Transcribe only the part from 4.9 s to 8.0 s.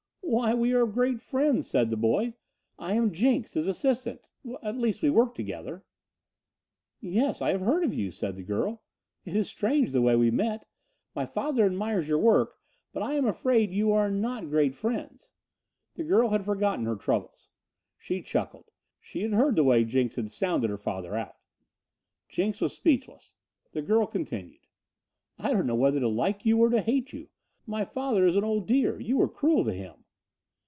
we work together." "Yes, I have heard of